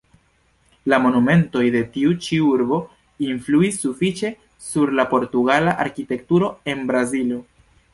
La 0.93 0.97
monumentoj 1.03 1.65
de 1.75 1.81
tiu 1.97 2.15
ĉi 2.29 2.41
urbo 2.47 2.81
influis 3.29 3.79
sufiĉe 3.85 4.35
sur 4.73 4.97
la 5.03 5.09
portugala 5.17 5.81
arkitekturo 5.89 6.55
en 6.75 6.87
Brazilo. 6.93 7.45